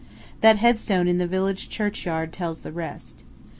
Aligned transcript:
That 0.39 0.57
headstone 0.57 1.07
in 1.07 1.19
the 1.19 1.27
village 1.27 1.69
churchyard 1.69 2.33
tells 2.33 2.61
the 2.61 2.71
rest. 2.71 3.23